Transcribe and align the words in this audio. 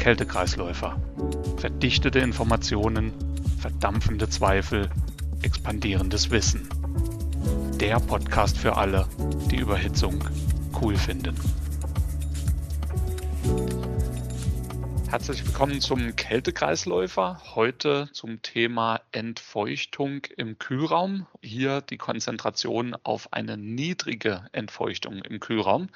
Kältekreisläufer. 0.00 0.98
Verdichtete 1.58 2.20
Informationen, 2.20 3.12
verdampfende 3.60 4.30
Zweifel, 4.30 4.88
expandierendes 5.42 6.30
Wissen. 6.30 6.66
Der 7.78 8.00
Podcast 8.00 8.56
für 8.56 8.78
alle, 8.78 9.06
die 9.50 9.58
Überhitzung 9.58 10.24
cool 10.80 10.96
finden. 10.96 11.36
Herzlich 15.10 15.44
willkommen 15.44 15.82
zum 15.82 16.16
Kältekreisläufer. 16.16 17.42
Heute 17.54 18.08
zum 18.14 18.40
Thema 18.40 19.02
Entfeuchtung 19.12 20.22
im 20.34 20.58
Kühlraum. 20.58 21.26
Hier 21.42 21.82
die 21.82 21.98
Konzentration 21.98 22.96
auf 23.02 23.34
eine 23.34 23.58
niedrige 23.58 24.46
Entfeuchtung 24.52 25.18
im 25.18 25.40
Kühlraum. 25.40 25.90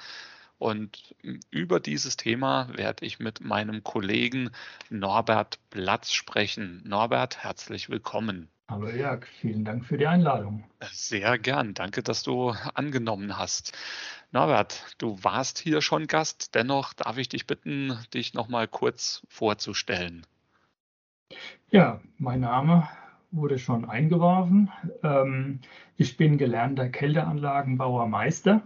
Und 0.57 1.15
über 1.51 1.79
dieses 1.79 2.15
Thema 2.15 2.69
werde 2.75 3.05
ich 3.05 3.19
mit 3.19 3.41
meinem 3.41 3.83
Kollegen 3.83 4.51
Norbert 4.89 5.59
Platz 5.69 6.13
sprechen. 6.13 6.81
Norbert, 6.85 7.43
herzlich 7.43 7.89
willkommen. 7.89 8.47
Hallo 8.69 8.89
Jörg, 8.89 9.27
vielen 9.41 9.63
Dank 9.63 9.85
für 9.85 9.97
die 9.97 10.07
Einladung. 10.07 10.63
Sehr 10.91 11.37
gern, 11.37 11.75
danke, 11.75 12.01
dass 12.01 12.23
du 12.23 12.55
angenommen 12.73 13.37
hast. 13.37 13.77
Norbert, 14.31 14.95
du 14.97 15.23
warst 15.23 15.59
hier 15.59 15.81
schon 15.81 16.07
Gast, 16.07 16.55
dennoch 16.55 16.93
darf 16.93 17.17
ich 17.17 17.29
dich 17.29 17.45
bitten, 17.45 17.99
dich 18.13 18.33
noch 18.33 18.47
mal 18.47 18.67
kurz 18.67 19.21
vorzustellen. 19.29 20.25
Ja, 21.69 22.01
mein 22.17 22.39
Name 22.39 22.87
wurde 23.29 23.59
schon 23.59 23.85
eingeworfen. 23.87 24.71
Ähm, 25.03 25.59
ich 25.97 26.17
bin 26.17 26.37
gelernter 26.37 26.89
Kälteanlagenbauer 26.89 28.07
Meister 28.07 28.63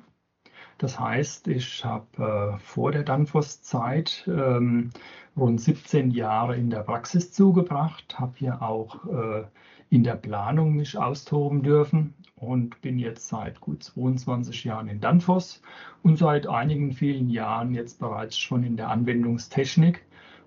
das 0.80 0.98
heißt, 0.98 1.50
ich 1.50 1.84
habe 1.84 2.56
äh, 2.56 2.60
vor 2.60 2.92
der 2.94 3.04
Danfoss-Zeit 3.04 4.24
ähm, 4.28 4.92
rund 5.36 5.60
17 5.60 6.10
Jahre 6.12 6.56
in 6.56 6.70
der 6.70 6.84
Praxis 6.84 7.34
zugebracht, 7.34 8.18
habe 8.18 8.34
hier 8.38 8.62
auch 8.62 9.06
äh, 9.06 9.44
in 9.90 10.06
der 10.06 10.16
Planung 10.16 10.78
mich 10.78 10.98
austoben 10.98 11.64
dürfen 11.64 12.14
und 12.38 12.80
bin 12.82 12.98
jetzt 12.98 13.28
seit 13.28 13.60
gut 13.60 13.84
22 13.84 14.64
Jahren 14.64 14.88
in 14.88 15.02
Danfoss 15.02 15.62
und 16.02 16.18
seit 16.18 16.48
einigen 16.48 16.94
vielen 16.94 17.30
Jahren 17.30 17.74
jetzt 17.74 18.00
bereits 18.00 18.38
schon 18.38 18.64
in 18.64 18.78
der 18.78 18.90
Anwendungstechnik. 18.90 20.06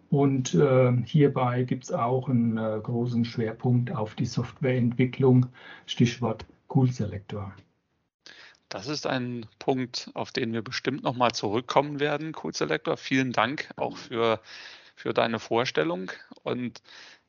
Und 0.09 0.55
äh, 0.55 0.93
hierbei 1.05 1.65
gibt 1.65 1.85
es 1.85 1.93
auch 1.93 2.31
einen 2.31 2.57
äh, 2.57 2.81
großen 2.83 3.27
Schwerpunkt 3.27 3.95
auf 3.95 4.15
die 4.15 4.27
Softwareentwicklung, 4.27 5.47
Stichwort 5.85 6.47
Cool 6.75 6.91
Selector. 6.91 7.53
Das 8.73 8.87
ist 8.89 9.07
ein 9.07 9.47
Punkt, 9.59 10.11
auf 10.15 10.33
den 10.33 10.55
wir 10.55 10.63
bestimmt 10.63 11.03
nochmal 11.03 11.33
zurückkommen 11.33 12.01
werden, 12.01 12.35
Cool 12.43 12.55
Selector. 12.55 12.97
Vielen 12.97 13.31
Dank 13.31 13.69
auch 13.77 13.99
für, 13.99 14.41
für 14.97 15.13
deine 15.13 15.39
Vorstellung. 15.39 16.11
Und 16.43 16.81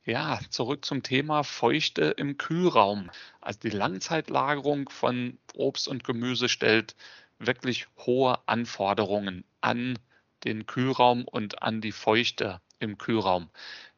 ja, 0.06 0.40
zurück 0.52 0.86
zum 0.86 1.04
Thema 1.04 1.44
Feuchte 1.44 2.12
im 2.12 2.38
Kühlraum. 2.38 3.12
Also 3.42 3.60
die 3.60 3.72
Langzeitlagerung 3.72 4.88
von 4.88 5.38
Obst 5.54 5.90
und 5.90 6.06
Gemüse 6.06 6.48
stellt 6.48 6.96
wirklich 7.40 7.88
hohe 7.98 8.40
Anforderungen 8.48 9.44
an 9.60 10.00
den 10.46 10.66
Kühlraum 10.66 11.28
und 11.28 11.62
an 11.62 11.82
die 11.82 11.92
Feuchte 11.92 12.62
im 12.80 12.98
Kühlraum. 12.98 13.50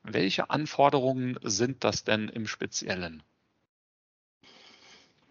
Welche 0.02 0.50
Anforderungen 0.50 1.38
sind 1.44 1.84
das 1.84 2.04
denn 2.04 2.28
im 2.28 2.48
Speziellen? 2.48 3.22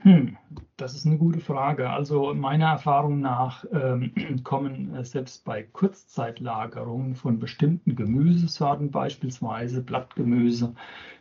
Hm, 0.04 0.36
das 0.76 0.94
ist 0.94 1.06
eine 1.06 1.16
gute 1.16 1.40
Frage. 1.40 1.88
Also 1.88 2.34
meiner 2.34 2.66
Erfahrung 2.66 3.20
nach 3.20 3.64
ähm, 3.72 4.12
kommen 4.44 4.94
äh, 4.94 5.02
selbst 5.02 5.46
bei 5.46 5.62
Kurzzeitlagerungen 5.62 7.14
von 7.14 7.38
bestimmten 7.38 7.96
Gemüsesorten, 7.96 8.90
beispielsweise 8.90 9.82
Blattgemüse, 9.82 10.74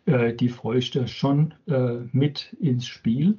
äh, 0.05 0.33
die 0.33 0.49
Feuchte 0.49 1.07
schon 1.07 1.53
äh, 1.67 1.99
mit 2.11 2.57
ins 2.59 2.85
Spiel. 2.85 3.37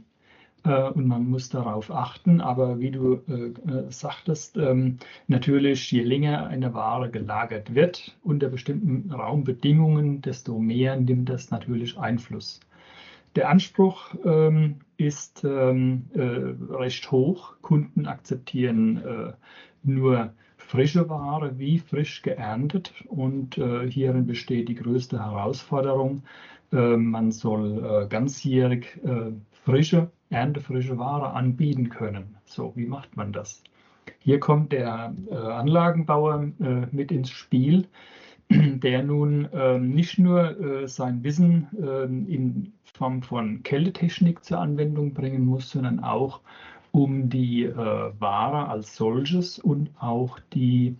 Äh, 0.64 0.88
und 0.88 1.06
man 1.08 1.28
muss 1.28 1.50
darauf 1.50 1.90
achten. 1.90 2.40
Aber 2.40 2.80
wie 2.80 2.90
du 2.90 3.16
äh, 3.28 3.90
sagtest, 3.90 4.56
ähm, 4.56 4.96
natürlich, 5.28 5.92
je 5.92 6.04
länger 6.04 6.46
eine 6.46 6.72
Ware 6.72 7.10
gelagert 7.10 7.74
wird 7.74 8.16
unter 8.22 8.48
bestimmten 8.48 9.12
Raumbedingungen, 9.12 10.22
desto 10.22 10.58
mehr 10.58 10.96
nimmt 10.96 11.28
das 11.28 11.50
natürlich 11.50 11.98
Einfluss. 11.98 12.60
Der 13.36 13.50
Anspruch 13.50 14.14
ähm, 14.24 14.76
ist 14.96 15.44
ähm, 15.44 16.06
äh, 16.14 16.74
recht 16.74 17.10
hoch. 17.10 17.54
Kunden 17.62 18.06
akzeptieren 18.06 18.98
äh, 18.98 19.32
nur 19.82 20.32
frische 20.56 21.08
Ware 21.08 21.58
wie 21.58 21.78
frisch 21.78 22.22
geerntet 22.22 22.92
und 23.08 23.58
äh, 23.58 23.88
hierin 23.90 24.26
besteht 24.26 24.68
die 24.68 24.74
größte 24.74 25.18
Herausforderung. 25.18 26.22
Äh, 26.72 26.96
man 26.96 27.30
soll 27.32 27.84
äh, 27.84 28.08
ganzjährig 28.08 28.98
äh, 29.04 29.32
frische, 29.64 30.10
erntefrische 30.30 30.98
Ware 30.98 31.32
anbieten 31.32 31.88
können. 31.88 32.36
So, 32.44 32.72
wie 32.74 32.86
macht 32.86 33.16
man 33.16 33.32
das? 33.32 33.62
Hier 34.18 34.40
kommt 34.40 34.72
der 34.72 35.14
Anlagenbauer 35.30 36.50
mit 36.90 37.10
ins 37.10 37.30
Spiel 37.30 37.88
der 38.82 39.02
nun 39.02 39.48
ähm, 39.52 39.90
nicht 39.90 40.18
nur 40.18 40.60
äh, 40.60 40.88
sein 40.88 41.22
Wissen 41.22 41.68
ähm, 41.78 42.28
in 42.28 42.72
Form 42.84 43.22
von 43.22 43.62
Kältetechnik 43.62 44.44
zur 44.44 44.60
Anwendung 44.60 45.14
bringen 45.14 45.44
muss, 45.44 45.70
sondern 45.70 46.00
auch 46.00 46.40
um 46.92 47.28
die 47.28 47.64
äh, 47.64 47.74
Ware 47.74 48.68
als 48.68 48.94
solches 48.94 49.58
und 49.58 49.90
auch 49.98 50.38
die, 50.52 50.96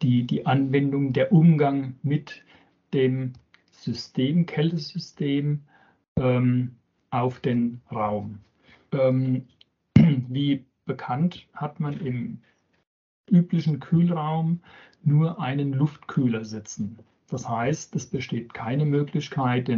die, 0.00 0.26
die 0.26 0.46
Anwendung, 0.46 1.12
der 1.12 1.32
Umgang 1.32 1.96
mit 2.02 2.42
dem 2.94 3.34
System, 3.70 4.46
Kältesystem 4.46 5.60
ähm, 6.16 6.76
auf 7.10 7.40
den 7.40 7.82
Raum. 7.92 8.38
Ähm, 8.92 9.46
wie 9.96 10.64
bekannt 10.86 11.46
hat 11.52 11.80
man 11.80 12.00
im 12.00 12.38
üblichen 13.30 13.80
Kühlraum 13.80 14.60
nur 15.06 15.40
einen 15.40 15.72
Luftkühler 15.72 16.44
sitzen. 16.44 16.98
Das 17.28 17.48
heißt, 17.48 17.96
es 17.96 18.06
besteht 18.06 18.54
keine 18.54 18.84
Möglichkeit, 18.84 19.70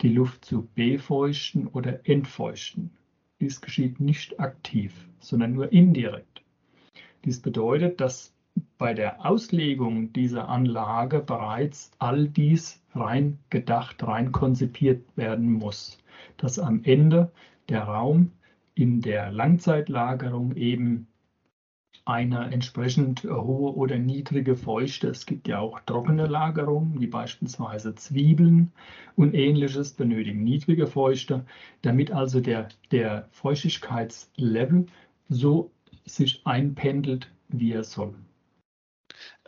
die 0.00 0.08
Luft 0.08 0.44
zu 0.44 0.68
befeuchten 0.74 1.66
oder 1.68 2.00
entfeuchten. 2.08 2.90
Dies 3.40 3.60
geschieht 3.60 4.00
nicht 4.00 4.40
aktiv, 4.40 4.92
sondern 5.20 5.52
nur 5.52 5.72
indirekt. 5.72 6.42
Dies 7.24 7.40
bedeutet, 7.40 8.00
dass 8.00 8.32
bei 8.78 8.94
der 8.94 9.26
Auslegung 9.26 10.12
dieser 10.12 10.48
Anlage 10.48 11.20
bereits 11.20 11.90
all 11.98 12.28
dies 12.28 12.82
rein 12.94 13.38
gedacht, 13.50 14.02
rein 14.02 14.32
konzipiert 14.32 15.04
werden 15.16 15.52
muss, 15.52 15.98
dass 16.38 16.58
am 16.58 16.82
Ende 16.84 17.30
der 17.68 17.82
Raum 17.82 18.32
in 18.74 19.00
der 19.00 19.30
Langzeitlagerung 19.32 20.54
eben 20.56 21.06
eine 22.06 22.52
entsprechend 22.52 23.24
hohe 23.24 23.74
oder 23.74 23.98
niedrige 23.98 24.56
Feuchte. 24.56 25.08
Es 25.08 25.26
gibt 25.26 25.48
ja 25.48 25.58
auch 25.58 25.80
trockene 25.86 26.26
Lagerungen, 26.26 27.00
wie 27.00 27.08
beispielsweise 27.08 27.94
Zwiebeln 27.96 28.72
und 29.16 29.34
ähnliches 29.34 29.92
benötigen 29.92 30.44
niedrige 30.44 30.86
Feuchte, 30.86 31.44
damit 31.82 32.12
also 32.12 32.40
der, 32.40 32.68
der 32.92 33.28
Feuchtigkeitslevel 33.32 34.86
so 35.28 35.72
sich 36.04 36.46
einpendelt, 36.46 37.28
wie 37.48 37.72
er 37.72 37.84
soll. 37.84 38.14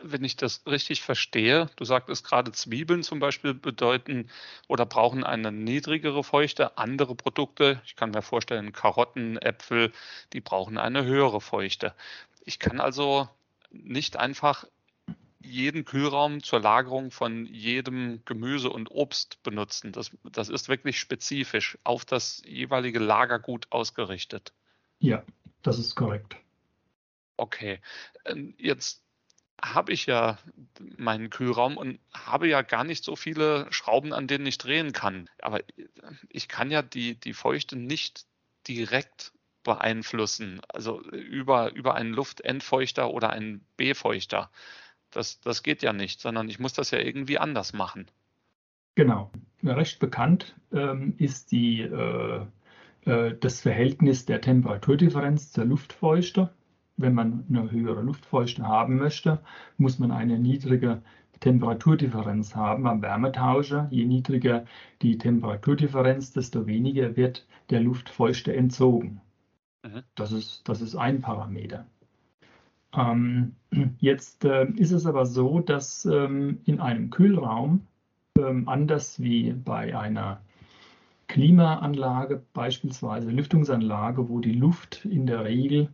Wenn 0.01 0.23
ich 0.23 0.35
das 0.37 0.63
richtig 0.65 1.01
verstehe, 1.01 1.69
du 1.75 1.83
sagtest 1.83 2.25
gerade 2.25 2.51
Zwiebeln 2.51 3.03
zum 3.03 3.19
Beispiel 3.19 3.53
bedeuten 3.53 4.29
oder 4.67 4.85
brauchen 4.85 5.23
eine 5.23 5.51
niedrigere 5.51 6.23
Feuchte. 6.23 6.77
Andere 6.77 7.15
Produkte, 7.15 7.81
ich 7.85 7.95
kann 7.95 8.11
mir 8.11 8.21
vorstellen, 8.21 8.71
Karotten, 8.71 9.37
Äpfel, 9.37 9.91
die 10.33 10.41
brauchen 10.41 10.77
eine 10.77 11.03
höhere 11.03 11.41
Feuchte. 11.41 11.93
Ich 12.41 12.59
kann 12.59 12.79
also 12.79 13.27
nicht 13.71 14.17
einfach 14.17 14.65
jeden 15.41 15.85
Kühlraum 15.85 16.43
zur 16.43 16.59
Lagerung 16.59 17.11
von 17.11 17.45
jedem 17.45 18.23
Gemüse 18.25 18.69
und 18.69 18.91
Obst 18.91 19.41
benutzen. 19.43 19.91
Das, 19.91 20.11
das 20.23 20.49
ist 20.49 20.67
wirklich 20.67 20.99
spezifisch 20.99 21.77
auf 21.83 22.05
das 22.05 22.41
jeweilige 22.45 22.99
Lagergut 22.99 23.67
ausgerichtet. 23.71 24.53
Ja, 24.99 25.23
das 25.61 25.79
ist 25.79 25.95
korrekt. 25.95 26.35
Okay, 27.37 27.79
ähm, 28.25 28.53
jetzt 28.57 29.01
habe 29.61 29.93
ich 29.93 30.05
ja 30.05 30.37
meinen 30.97 31.29
Kühlraum 31.29 31.77
und 31.77 31.99
habe 32.13 32.47
ja 32.47 32.61
gar 32.61 32.83
nicht 32.83 33.03
so 33.03 33.15
viele 33.15 33.67
Schrauben, 33.71 34.13
an 34.13 34.27
denen 34.27 34.45
ich 34.45 34.57
drehen 34.57 34.93
kann. 34.93 35.29
Aber 35.41 35.61
ich 36.29 36.47
kann 36.47 36.71
ja 36.71 36.81
die, 36.81 37.15
die 37.15 37.33
Feuchte 37.33 37.75
nicht 37.77 38.25
direkt 38.67 39.33
beeinflussen, 39.63 40.61
also 40.69 41.01
über, 41.11 41.73
über 41.73 41.95
einen 41.95 42.13
Luftentfeuchter 42.13 43.11
oder 43.11 43.31
einen 43.31 43.65
Befeuchter. 43.77 44.49
Das, 45.11 45.39
das 45.41 45.63
geht 45.63 45.81
ja 45.81 45.93
nicht, 45.93 46.21
sondern 46.21 46.49
ich 46.49 46.59
muss 46.59 46.73
das 46.73 46.91
ja 46.91 46.99
irgendwie 46.99 47.39
anders 47.39 47.73
machen. 47.73 48.07
Genau. 48.95 49.31
Recht 49.63 49.99
bekannt 49.99 50.55
ähm, 50.71 51.13
ist 51.17 51.51
die, 51.51 51.81
äh, 51.81 52.45
äh, 53.05 53.35
das 53.39 53.61
Verhältnis 53.61 54.25
der 54.25 54.41
Temperaturdifferenz 54.41 55.51
zur 55.51 55.65
Luftfeuchte. 55.65 56.53
Wenn 56.97 57.13
man 57.13 57.45
eine 57.49 57.71
höhere 57.71 58.01
Luftfeuchte 58.01 58.63
haben 58.63 58.97
möchte, 58.97 59.39
muss 59.77 59.99
man 59.99 60.11
eine 60.11 60.37
niedrige 60.37 61.01
Temperaturdifferenz 61.39 62.55
haben 62.55 62.87
am 62.87 63.01
Wärmetauscher. 63.01 63.87
Je 63.89 64.05
niedriger 64.05 64.65
die 65.01 65.17
Temperaturdifferenz, 65.17 66.33
desto 66.33 66.67
weniger 66.67 67.15
wird 67.15 67.47
der 67.69 67.79
Luftfeuchte 67.79 68.53
entzogen. 68.53 69.21
Mhm. 69.83 70.03
Das, 70.15 70.31
ist, 70.31 70.67
das 70.67 70.81
ist 70.81 70.95
ein 70.95 71.21
Parameter. 71.21 71.85
Ähm, 72.93 73.55
jetzt 73.99 74.45
äh, 74.45 74.65
ist 74.75 74.91
es 74.91 75.05
aber 75.05 75.25
so, 75.25 75.59
dass 75.59 76.05
ähm, 76.05 76.59
in 76.65 76.79
einem 76.79 77.09
Kühlraum, 77.09 77.85
ähm, 78.37 78.67
anders 78.67 79.21
wie 79.21 79.53
bei 79.53 79.97
einer 79.97 80.41
Klimaanlage, 81.27 82.43
beispielsweise 82.53 83.29
Lüftungsanlage, 83.29 84.29
wo 84.29 84.39
die 84.39 84.53
Luft 84.53 85.05
in 85.05 85.27
der 85.27 85.45
Regel 85.45 85.89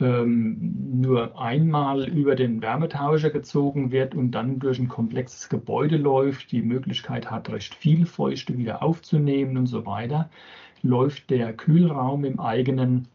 ähm, 0.00 1.00
nur 1.00 1.40
einmal 1.40 2.08
über 2.08 2.34
den 2.34 2.60
Wärmetauscher 2.60 3.30
gezogen 3.30 3.92
wird 3.92 4.14
und 4.14 4.32
dann 4.32 4.58
durch 4.58 4.78
ein 4.78 4.88
komplexes 4.88 5.48
Gebäude 5.48 5.96
läuft, 5.96 6.52
die 6.52 6.62
Möglichkeit 6.62 7.30
hat, 7.30 7.48
recht 7.48 7.74
viel 7.74 8.04
Feuchte 8.04 8.58
wieder 8.58 8.82
aufzunehmen 8.82 9.56
und 9.56 9.66
so 9.66 9.86
weiter, 9.86 10.30
läuft 10.82 11.30
der 11.30 11.54
Kühlraum 11.54 12.24
im 12.24 12.40
eigenen 12.40 13.08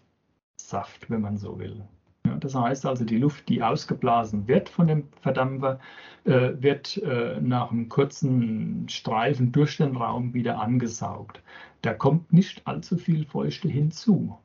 Saft, 0.70 1.10
wenn 1.10 1.22
man 1.22 1.38
so 1.38 1.60
will. 1.60 1.84
Ja, 2.26 2.36
das 2.38 2.54
heißt 2.54 2.86
also, 2.86 3.06
die 3.06 3.18
Luft, 3.18 3.50
die 3.50 3.64
ausgeblasen 3.64 4.48
wird 4.48 4.70
von 4.70 4.88
dem 4.88 5.08
Verdampfer, 5.22 5.80
äh, 6.26 6.52
wird 6.60 6.98
äh, 6.98 7.40
nach 7.42 7.72
einem 7.72 7.90
kurzen 7.90 8.88
Streifen 8.90 9.52
durch 9.52 9.78
den 9.78 9.96
Raum 9.96 10.34
wieder 10.34 10.60
angesaugt. 10.60 11.42
Da 11.82 11.94
kommt 11.94 12.34
nicht 12.34 12.68
allzu 12.68 12.98
viel 12.98 13.26
Feuchte 13.26 13.70
hinzu. 13.70 14.38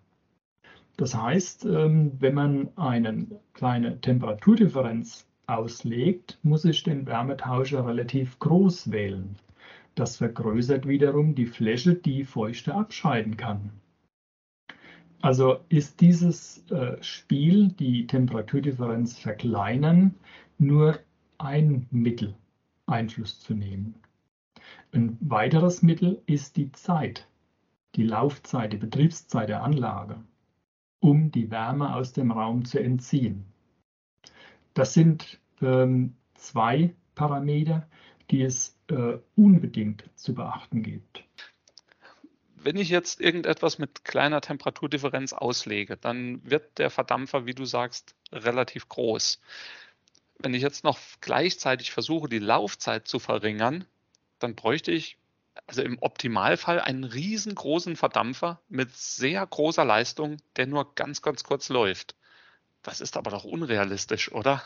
Das 0.96 1.14
heißt, 1.14 1.64
ähm, 1.64 2.12
wenn 2.20 2.34
man 2.34 2.68
eine 2.76 3.26
kleine 3.52 4.00
Temperaturdifferenz 4.00 5.26
auslegt, 5.46 6.38
muss 6.42 6.64
ich 6.64 6.84
den 6.84 7.06
Wärmetauscher 7.06 7.86
relativ 7.86 8.38
groß 8.38 8.92
wählen. 8.92 9.36
Das 9.96 10.16
vergrößert 10.16 10.86
wiederum 10.88 11.34
die 11.34 11.46
Fläche, 11.46 11.94
die 11.94 12.24
Feuchte 12.24 12.74
abscheiden 12.74 13.36
kann. 13.36 13.70
Also 15.24 15.60
ist 15.70 16.02
dieses 16.02 16.70
äh, 16.70 17.02
Spiel, 17.02 17.68
die 17.68 18.06
Temperaturdifferenz 18.06 19.18
verkleinern, 19.18 20.14
nur 20.58 20.98
ein 21.38 21.86
Mittel, 21.90 22.34
Einfluss 22.84 23.40
zu 23.40 23.54
nehmen. 23.54 23.94
Ein 24.92 25.16
weiteres 25.20 25.80
Mittel 25.80 26.20
ist 26.26 26.58
die 26.58 26.70
Zeit, 26.72 27.26
die 27.94 28.02
Laufzeit, 28.02 28.74
die 28.74 28.76
Betriebszeit 28.76 29.48
der 29.48 29.62
Anlage, 29.62 30.22
um 31.00 31.30
die 31.30 31.50
Wärme 31.50 31.94
aus 31.94 32.12
dem 32.12 32.30
Raum 32.30 32.66
zu 32.66 32.78
entziehen. 32.78 33.46
Das 34.74 34.92
sind 34.92 35.40
ähm, 35.62 36.16
zwei 36.34 36.94
Parameter, 37.14 37.88
die 38.30 38.42
es 38.42 38.78
äh, 38.88 39.16
unbedingt 39.36 40.04
zu 40.16 40.34
beachten 40.34 40.82
gibt 40.82 41.23
wenn 42.64 42.76
ich 42.76 42.88
jetzt 42.88 43.20
irgendetwas 43.20 43.78
mit 43.78 44.04
kleiner 44.04 44.40
Temperaturdifferenz 44.40 45.32
auslege, 45.32 45.96
dann 45.96 46.40
wird 46.48 46.78
der 46.78 46.90
Verdampfer, 46.90 47.46
wie 47.46 47.54
du 47.54 47.64
sagst, 47.64 48.14
relativ 48.32 48.88
groß. 48.88 49.40
Wenn 50.38 50.54
ich 50.54 50.62
jetzt 50.62 50.82
noch 50.82 50.98
gleichzeitig 51.20 51.92
versuche, 51.92 52.28
die 52.28 52.38
Laufzeit 52.38 53.06
zu 53.06 53.18
verringern, 53.18 53.84
dann 54.38 54.54
bräuchte 54.54 54.92
ich 54.92 55.18
also 55.66 55.82
im 55.82 55.98
Optimalfall 56.00 56.80
einen 56.80 57.04
riesengroßen 57.04 57.96
Verdampfer 57.96 58.60
mit 58.68 58.94
sehr 58.96 59.46
großer 59.46 59.84
Leistung, 59.84 60.38
der 60.56 60.66
nur 60.66 60.94
ganz, 60.94 61.22
ganz 61.22 61.44
kurz 61.44 61.68
läuft. 61.68 62.16
Das 62.82 63.00
ist 63.00 63.16
aber 63.16 63.30
doch 63.30 63.44
unrealistisch, 63.44 64.32
oder? 64.32 64.62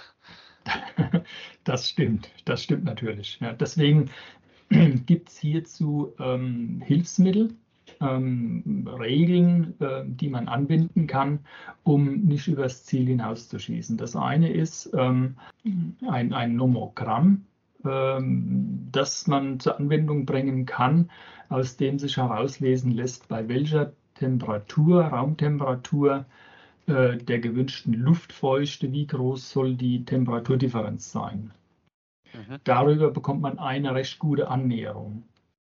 Das 1.65 1.91
stimmt, 1.91 2.31
das 2.47 2.62
stimmt 2.62 2.85
natürlich. 2.85 3.39
Ja, 3.41 3.53
deswegen 3.53 4.11
gibt 4.71 5.29
es 5.29 5.39
hierzu 5.39 6.15
ähm, 6.19 6.83
Hilfsmittel, 6.87 7.55
ähm, 8.00 8.89
Regeln, 8.99 9.75
äh, 9.81 10.03
die 10.06 10.29
man 10.29 10.49
anbinden 10.49 11.06
kann, 11.06 11.41
um 11.85 12.25
nicht 12.25 12.49
übers 12.49 12.85
Ziel 12.85 13.06
hinauszuschießen. 13.06 13.97
Das 13.97 14.17
eine 14.17 14.53
ist 14.53 14.91
ähm, 14.97 15.37
ein, 16.06 16.33
ein 16.33 16.56
Nomogramm, 16.56 17.45
ähm, 17.85 18.89
das 18.93 19.27
man 19.27 19.61
zur 19.61 19.79
Anwendung 19.79 20.27
bringen 20.27 20.67
kann, 20.67 21.11
aus 21.49 21.77
dem 21.77 21.99
sich 21.99 22.17
herauslesen 22.17 22.93
lässt, 22.93 23.29
bei 23.29 23.49
welcher 23.49 23.93
Temperatur, 24.15 25.05
Raumtemperatur 25.05 26.27
äh, 26.87 27.17
der 27.17 27.39
gewünschten 27.39 27.94
Luftfeuchte, 27.94 28.93
wie 28.93 29.06
groß 29.06 29.51
soll 29.51 29.75
die 29.77 30.05
Temperaturdifferenz 30.05 31.12
sein. 31.12 31.53
Mhm. 32.35 32.59
Darüber 32.65 33.11
bekommt 33.11 33.41
man 33.41 33.59
eine 33.59 33.94
recht 33.94 34.19
gute 34.19 34.49
Annäherung. 34.49 35.25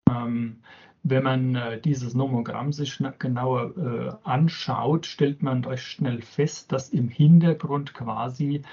Ähm, 0.10 0.58
wenn 1.04 1.24
man 1.24 1.56
äh, 1.56 1.80
dieses 1.80 2.13
Nomogramm 2.13 2.74
sich 2.74 3.01
genauer 3.19 3.78
äh, 3.78 4.28
anschaut, 4.28 5.06
stellt 5.06 5.42
man 5.42 5.63
recht 5.63 5.84
schnell 5.84 6.22
fest, 6.22 6.72
dass 6.72 6.90
im 6.90 7.07
Hintergrund 7.07 7.94
quasi 7.94 8.63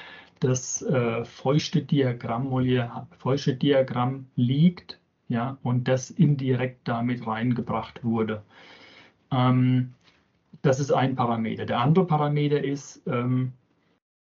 das 0.41 0.83
äh, 0.83 1.25
feuchte 1.25 1.83
Diagramm, 1.83 2.51
feuchte 3.19 3.55
Diagramm 3.55 4.27
liegt 4.37 4.99
ja, 5.29 5.59
und 5.63 5.89
das 5.89 6.11
indirekt 6.11 6.87
damit 6.89 7.27
reingebracht 7.27 8.05
wurde. 8.05 8.43
Ähm, 9.31 9.95
das 10.63 10.81
ist 10.81 10.93
ein 10.93 11.17
Parameter. 11.17 11.67
Der 11.67 11.81
andere 11.81 12.07
Parameter 12.07 12.63
ist 12.63 13.03
ähm, 13.07 13.53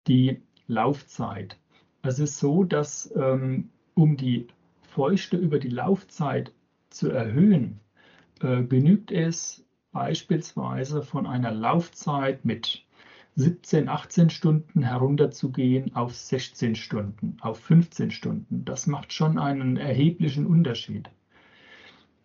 die 0.07 0.41
Laufzeit. 0.67 1.57
Es 2.03 2.19
ist 2.19 2.39
so, 2.39 2.63
dass 2.63 3.13
ähm, 3.15 3.69
um 3.93 4.17
die 4.17 4.47
Feuchte 4.81 5.37
über 5.37 5.59
die 5.59 5.69
Laufzeit 5.69 6.51
zu 6.91 7.09
erhöhen, 7.09 7.79
äh, 8.41 8.63
genügt 8.63 9.11
es 9.11 9.65
beispielsweise 9.91 11.01
von 11.01 11.25
einer 11.27 11.51
Laufzeit 11.51 12.45
mit 12.45 12.85
17, 13.35 13.87
18 13.87 14.29
Stunden 14.29 14.83
herunterzugehen 14.83 15.95
auf 15.95 16.13
16 16.15 16.75
Stunden, 16.75 17.37
auf 17.41 17.59
15 17.59 18.11
Stunden. 18.11 18.65
Das 18.65 18.87
macht 18.87 19.13
schon 19.13 19.39
einen 19.39 19.77
erheblichen 19.77 20.45
Unterschied. 20.45 21.09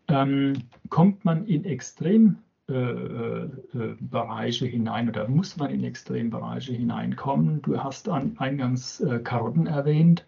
Ähm, 0.09 0.55
kommt 0.89 1.25
man 1.25 1.47
in 1.47 1.65
Extrembereiche 1.65 2.45
äh, 4.65 4.69
äh, 4.69 4.71
hinein 4.71 5.09
oder 5.09 5.29
muss 5.29 5.57
man 5.57 5.71
in 5.71 5.85
Extrembereiche 5.85 6.73
hineinkommen? 6.73 7.63
Du 7.63 7.83
hast 7.83 8.09
an, 8.09 8.37
eingangs 8.39 9.01
äh, 9.01 9.21
Karotten 9.21 9.67
erwähnt, 9.67 10.27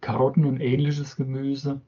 Karotten 0.00 0.44
und 0.44 0.60
ähnliches 0.60 1.16
Gemüse. 1.16 1.80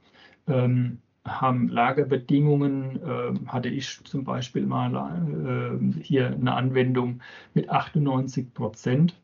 Ähm, 0.46 0.98
haben 1.26 1.68
Lagerbedingungen, 1.68 3.00
äh, 3.02 3.48
hatte 3.48 3.68
ich 3.68 4.02
zum 4.04 4.24
Beispiel 4.24 4.66
mal 4.66 4.94
äh, 4.94 6.02
hier 6.02 6.28
eine 6.28 6.54
Anwendung 6.54 7.20
mit 7.54 7.68
98 7.68 8.54
Prozent 8.54 9.14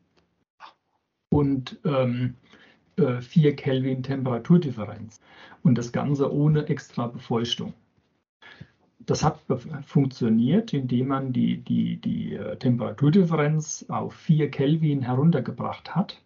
und 1.29 1.79
ähm, 1.85 2.35
äh, 2.97 3.21
4 3.21 3.55
Kelvin 3.55 4.03
Temperaturdifferenz 4.03 5.21
und 5.63 5.77
das 5.77 5.91
Ganze 5.91 6.31
ohne 6.33 6.67
extra 6.67 7.07
Befeuchtung. 7.07 7.73
Das 8.99 9.23
hat 9.23 9.39
funktioniert, 9.85 10.73
indem 10.73 11.07
man 11.07 11.31
die, 11.31 11.57
die, 11.57 11.97
die 11.97 12.33
äh, 12.33 12.57
Temperaturdifferenz 12.57 13.85
auf 13.87 14.13
4 14.13 14.51
Kelvin 14.51 15.01
heruntergebracht 15.01 15.95
hat 15.95 16.21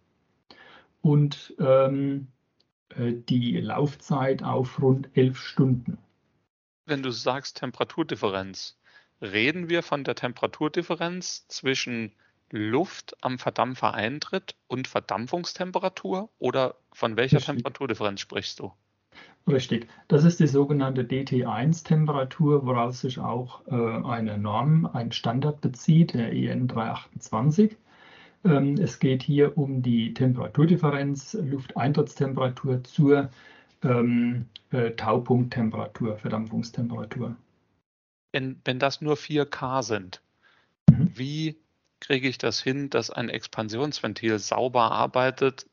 und 1.02 1.54
ähm, 1.60 2.28
äh, 2.40 2.41
die 2.98 3.60
Laufzeit 3.60 4.44
auf 4.44 4.82
rund 4.82 5.10
elf 5.14 5.38
Stunden. 5.40 5.98
Wenn 6.86 7.04
du 7.04 7.12
sagst 7.12 7.58
Temperaturdifferenz, 7.58 8.78
reden 9.22 9.70
wir 9.70 9.84
von 9.84 10.04
der 10.04 10.16
Temperaturdifferenz 10.16 11.48
zwischen 11.48 12.12
Luft 12.50 13.16
am 13.22 13.40
Verdampfereintritt 13.40 14.56
und 14.68 14.88
Verdampfungstemperatur 14.88 16.30
oder 16.38 16.76
von 16.92 17.16
welcher 17.16 17.38
Richtig. 17.38 17.56
Temperaturdifferenz 17.56 18.20
sprichst 18.20 18.60
du? 18.60 18.74
Richtig, 19.48 19.88
das 20.08 20.24
ist 20.24 20.40
die 20.40 20.48
sogenannte 20.48 21.04
DT1-Temperatur, 21.04 22.66
woraus 22.66 23.02
sich 23.02 23.20
auch 23.20 23.66
äh, 23.68 23.74
eine 23.74 24.38
Norm, 24.38 24.86
ein 24.86 25.12
Standard 25.12 25.62
bezieht, 25.62 26.14
der 26.14 26.32
EN 26.32 26.68
328. 26.68 27.76
Ähm, 28.44 28.76
es 28.76 29.00
geht 29.00 29.24
hier 29.24 29.58
um 29.58 29.82
die 29.82 30.14
Temperaturdifferenz, 30.14 31.34
Lufteintrittstemperatur 31.34 32.84
zur 32.84 33.30
ähm, 33.84 34.46
äh, 34.72 34.92
Taupunkttemperatur, 34.92 36.18
Verdampfungstemperatur. 36.18 37.36
Wenn, 38.32 38.62
wenn 38.66 38.80
das 38.80 39.02
nur 39.02 39.16
4K 39.16 39.84
sind, 39.84 40.22
mhm. 40.90 41.12
wie 41.16 41.58
kriege 42.00 42.28
ich 42.28 42.38
das 42.38 42.62
hin, 42.62 42.90
dass 42.90 43.10
ein 43.10 43.30
Expansionsventil 43.30 44.40
sauber 44.40 44.92
arbeitet, 44.92 45.68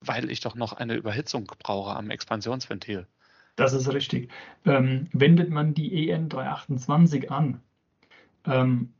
weil 0.00 0.30
ich 0.30 0.40
doch 0.40 0.54
noch 0.54 0.72
eine 0.72 0.94
Überhitzung 0.94 1.44
brauche 1.58 1.94
am 1.94 2.10
Expansionsventil? 2.10 3.06
Das 3.56 3.72
ist 3.72 3.92
richtig. 3.92 4.30
Ähm, 4.64 5.08
wendet 5.12 5.50
man 5.50 5.74
die 5.74 6.08
EN 6.08 6.28
328 6.28 7.30
an, 7.30 7.60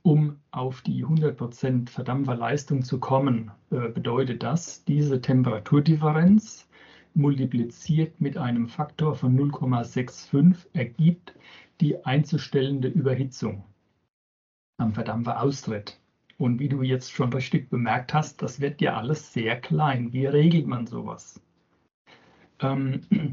um 0.02 0.36
auf 0.50 0.82
die 0.82 1.04
100% 1.04 1.88
Verdampferleistung 1.88 2.82
zu 2.82 3.00
kommen, 3.00 3.50
äh, 3.70 3.88
bedeutet 3.88 4.42
das, 4.42 4.84
diese 4.84 5.20
Temperaturdifferenz 5.20 6.68
multipliziert 7.14 8.20
mit 8.20 8.36
einem 8.36 8.68
Faktor 8.68 9.14
von 9.14 9.36
0,65 9.36 10.66
ergibt 10.74 11.34
die 11.80 12.04
einzustellende 12.04 12.88
Überhitzung 12.88 13.64
am 14.78 14.92
Verdampferaustritt. 14.94 15.98
Und 16.36 16.60
wie 16.60 16.68
du 16.68 16.82
jetzt 16.82 17.10
schon 17.10 17.32
richtig 17.32 17.70
bemerkt 17.70 18.14
hast, 18.14 18.42
das 18.42 18.60
wird 18.60 18.80
ja 18.80 18.96
alles 18.96 19.32
sehr 19.32 19.60
klein. 19.60 20.12
Wie 20.12 20.26
regelt 20.26 20.66
man 20.66 20.86
sowas? 20.86 21.40
Ähm, 22.60 23.00
äh, 23.10 23.30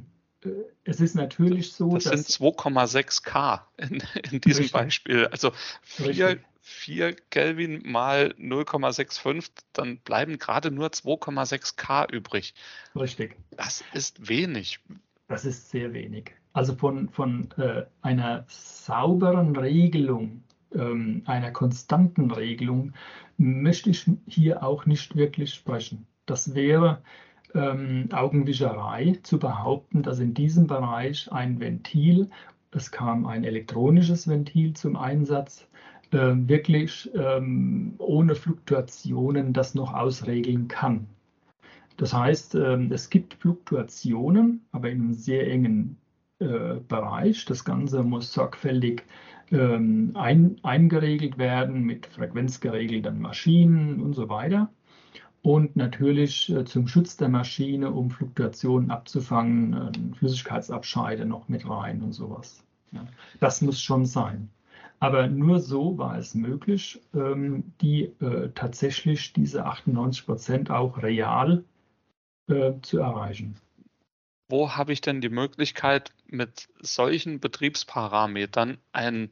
es 0.83 0.99
ist 0.99 1.15
natürlich 1.15 1.73
so, 1.73 1.93
das 1.93 2.05
dass. 2.05 2.13
Das 2.13 2.33
sind 2.33 2.47
2,6 2.47 3.23
K 3.23 3.67
in, 3.77 4.03
in 4.31 4.41
diesem 4.41 4.63
richtig. 4.63 4.71
Beispiel. 4.71 5.27
Also 5.27 5.51
4, 5.83 6.39
4 6.61 7.15
Kelvin 7.29 7.83
mal 7.85 8.33
0,65, 8.39 9.49
dann 9.73 9.97
bleiben 9.97 10.37
gerade 10.37 10.71
nur 10.71 10.87
2,6 10.87 11.75
K 11.75 12.05
übrig. 12.11 12.53
Richtig. 12.95 13.35
Das 13.51 13.83
ist 13.93 14.27
wenig. 14.27 14.79
Das 15.27 15.45
ist 15.45 15.69
sehr 15.69 15.93
wenig. 15.93 16.31
Also 16.53 16.75
von, 16.75 17.09
von 17.09 17.49
äh, 17.57 17.83
einer 18.01 18.45
sauberen 18.47 19.55
Regelung, 19.55 20.43
ähm, 20.73 21.21
einer 21.25 21.51
konstanten 21.51 22.31
Regelung, 22.31 22.93
möchte 23.37 23.89
ich 23.89 24.05
hier 24.27 24.63
auch 24.63 24.85
nicht 24.85 25.15
wirklich 25.15 25.53
sprechen. 25.53 26.07
Das 26.25 26.55
wäre 26.55 27.01
ähm, 27.55 28.09
Augenwischerei 28.11 29.17
zu 29.23 29.39
behaupten, 29.39 30.03
dass 30.03 30.19
in 30.19 30.33
diesem 30.33 30.67
Bereich 30.67 31.31
ein 31.31 31.59
Ventil, 31.59 32.29
es 32.71 32.91
kam 32.91 33.25
ein 33.25 33.43
elektronisches 33.43 34.27
Ventil 34.27 34.73
zum 34.73 34.95
Einsatz, 34.97 35.67
äh, 36.11 36.33
wirklich 36.35 37.09
ähm, 37.15 37.95
ohne 37.97 38.35
Fluktuationen 38.35 39.53
das 39.53 39.75
noch 39.75 39.93
ausregeln 39.93 40.67
kann. 40.67 41.07
Das 41.97 42.13
heißt, 42.13 42.55
ähm, 42.55 42.91
es 42.91 43.09
gibt 43.09 43.35
Fluktuationen, 43.35 44.65
aber 44.71 44.89
in 44.89 45.01
einem 45.01 45.13
sehr 45.13 45.49
engen 45.49 45.97
äh, 46.39 46.75
Bereich. 46.87 47.45
Das 47.45 47.63
Ganze 47.63 48.03
muss 48.03 48.33
sorgfältig 48.33 49.03
ähm, 49.51 50.11
ein, 50.15 50.57
eingeregelt 50.63 51.37
werden 51.37 51.83
mit 51.83 52.07
frequenzgeregelten 52.07 53.21
Maschinen 53.21 54.01
und 54.01 54.13
so 54.13 54.27
weiter. 54.27 54.69
Und 55.45 55.75
natürlich 55.75 56.51
äh, 56.51 56.65
zum 56.65 56.87
Schutz 56.87 57.17
der 57.17 57.29
Maschine, 57.29 57.91
um 57.91 58.09
Fluktuationen 58.09 58.89
abzufangen, 58.89 59.73
äh, 59.73 60.15
Flüssigkeitsabscheide 60.17 61.23
noch 61.23 61.47
mit 61.49 61.69
rein 61.69 62.01
und 62.01 62.13
sowas. 62.13 62.63
Das 63.39 63.61
muss 63.61 63.79
schon 63.79 64.07
sein. 64.07 64.49
Aber 64.99 65.27
nur 65.27 65.59
so 65.59 65.99
war 65.99 66.17
es 66.17 66.33
möglich, 66.33 66.99
ähm, 67.13 67.63
die 67.79 68.05
äh, 68.21 68.49
tatsächlich 68.55 69.33
diese 69.33 69.65
98 69.65 70.25
Prozent 70.25 70.71
auch 70.71 71.01
real 71.03 71.63
zu 72.83 72.99
erreichen. 72.99 73.55
Wo 74.49 74.69
habe 74.75 74.93
ich 74.93 75.01
denn 75.01 75.19
die 75.19 75.29
Möglichkeit, 75.29 76.11
mit 76.27 76.67
solchen 76.79 77.39
Betriebsparametern 77.39 78.77
ein, 78.91 79.31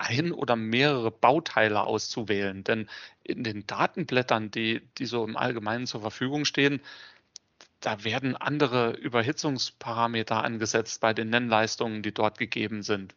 ein 0.00 0.32
oder 0.32 0.56
mehrere 0.56 1.10
Bauteile 1.10 1.82
auszuwählen? 1.84 2.64
Denn 2.64 2.88
in 3.22 3.44
den 3.44 3.66
Datenblättern, 3.66 4.50
die, 4.50 4.80
die 4.98 5.06
so 5.06 5.24
im 5.24 5.36
Allgemeinen 5.36 5.86
zur 5.86 6.00
Verfügung 6.00 6.44
stehen, 6.44 6.80
da 7.80 8.04
werden 8.04 8.36
andere 8.36 8.92
Überhitzungsparameter 8.92 10.42
angesetzt 10.42 11.00
bei 11.00 11.14
den 11.14 11.30
Nennleistungen, 11.30 12.02
die 12.02 12.12
dort 12.12 12.38
gegeben 12.38 12.82
sind. 12.82 13.14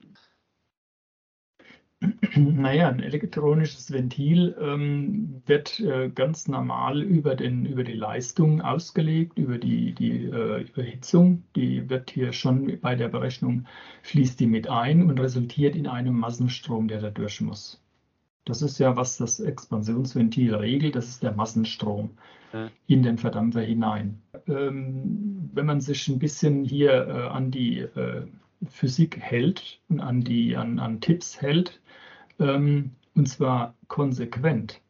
Naja, 2.36 2.90
ein 2.90 3.00
elektronisches 3.00 3.92
Ventil 3.92 4.56
ähm, 4.60 5.42
wird 5.46 5.80
äh, 5.80 6.10
ganz 6.10 6.48
normal 6.48 7.02
über, 7.02 7.36
den, 7.36 7.66
über 7.66 7.84
die 7.84 7.94
Leistung 7.94 8.62
ausgelegt, 8.62 9.38
über 9.38 9.58
die, 9.58 9.94
die 9.94 10.26
äh, 10.26 10.64
Überhitzung. 10.64 11.44
Die 11.56 11.90
wird 11.90 12.10
hier 12.10 12.34
schon 12.34 12.80
bei 12.82 12.96
der 12.96 13.10
Berechnung, 13.10 13.66
fließt 14.02 14.40
die 14.40 14.48
mit 14.48 14.68
ein 14.68 15.10
und 15.10 15.20
resultiert 15.20 15.76
in 15.76 15.88
einem 15.88 16.18
Massenstrom, 16.18 16.88
der 16.88 17.02
da 17.02 17.12
durch 17.12 17.40
muss. 17.42 17.84
Das 18.46 18.62
ist 18.62 18.80
ja, 18.80 18.96
was 18.96 19.18
das 19.18 19.40
Expansionsventil 19.40 20.56
regelt, 20.56 20.96
das 20.96 21.08
ist 21.08 21.24
der 21.24 21.34
Massenstrom 21.34 22.18
ja. 22.52 22.70
in 22.88 23.04
den 23.04 23.18
Verdampfer 23.18 23.62
hinein. 23.62 24.22
Ähm, 24.48 25.50
wenn 25.54 25.66
man 25.66 25.82
sich 25.82 26.08
ein 26.08 26.20
bisschen 26.20 26.66
hier 26.66 27.08
äh, 27.08 27.28
an 27.28 27.52
die 27.52 27.80
äh, 27.80 28.26
Physik 28.66 29.18
hält 29.20 29.80
und 29.88 30.00
an, 30.00 30.22
die, 30.22 30.58
an, 30.58 30.80
an 30.80 31.00
Tipps 31.00 31.42
hält, 31.42 31.80
ähm, 32.40 32.92
und 33.16 33.28
zwar 33.28 33.76
konsequent, 33.88 34.82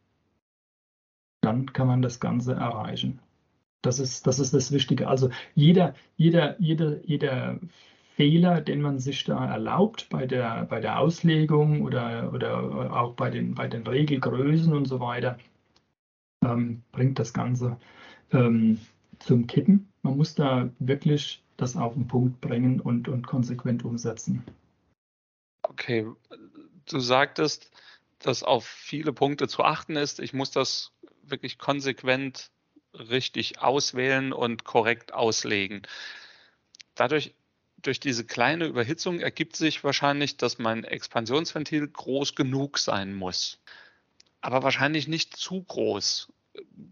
dann 1.42 1.72
kann 1.72 1.86
man 1.86 2.02
das 2.02 2.20
Ganze 2.20 2.54
erreichen. 2.54 3.20
Das 3.82 3.98
ist, 3.98 4.26
das 4.26 4.38
ist 4.38 4.54
das 4.54 4.72
Wichtige. 4.72 5.08
Also 5.08 5.30
jeder, 5.54 5.94
jeder, 6.16 6.58
jeder, 6.58 7.04
jeder 7.04 7.60
Fehler, 8.16 8.60
den 8.60 8.80
man 8.80 8.98
sich 8.98 9.24
da 9.24 9.44
erlaubt 9.46 10.08
bei 10.08 10.26
der, 10.26 10.64
bei 10.64 10.80
der 10.80 10.98
Auslegung 10.98 11.82
oder, 11.82 12.32
oder 12.32 12.92
auch 12.96 13.14
bei 13.14 13.28
den, 13.28 13.54
bei 13.54 13.66
den 13.66 13.86
Regelgrößen 13.86 14.72
und 14.72 14.86
so 14.86 15.00
weiter, 15.00 15.36
ähm, 16.44 16.82
bringt 16.92 17.18
das 17.18 17.34
Ganze 17.34 17.76
ähm, 18.32 18.78
zum 19.18 19.46
Kippen. 19.46 19.88
Man 20.02 20.16
muss 20.16 20.34
da 20.34 20.70
wirklich 20.78 21.42
das 21.56 21.76
auf 21.76 21.94
den 21.94 22.06
Punkt 22.06 22.40
bringen 22.40 22.80
und, 22.80 23.08
und 23.08 23.26
konsequent 23.26 23.84
umsetzen. 23.84 24.42
Okay, 25.62 26.06
du 26.86 27.00
sagtest, 27.00 27.70
dass 28.18 28.42
auf 28.42 28.66
viele 28.66 29.12
Punkte 29.12 29.48
zu 29.48 29.64
achten 29.64 29.96
ist. 29.96 30.20
Ich 30.20 30.32
muss 30.32 30.50
das 30.50 30.92
wirklich 31.22 31.58
konsequent 31.58 32.50
richtig 32.94 33.60
auswählen 33.60 34.32
und 34.32 34.64
korrekt 34.64 35.12
auslegen. 35.12 35.82
Dadurch, 36.94 37.34
durch 37.78 38.00
diese 38.00 38.24
kleine 38.24 38.66
Überhitzung 38.66 39.20
ergibt 39.20 39.56
sich 39.56 39.84
wahrscheinlich, 39.84 40.36
dass 40.36 40.58
mein 40.58 40.84
Expansionsventil 40.84 41.88
groß 41.88 42.34
genug 42.34 42.78
sein 42.78 43.14
muss. 43.14 43.58
Aber 44.40 44.62
wahrscheinlich 44.62 45.08
nicht 45.08 45.36
zu 45.36 45.62
groß. 45.62 46.32